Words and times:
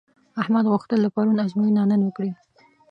احمد 0.41 0.65
غوښتل 0.71 0.99
د 1.03 1.07
پرون 1.15 1.37
ازموینه 1.45 1.81
نن 1.91 2.01
ورکړي. 2.03 2.31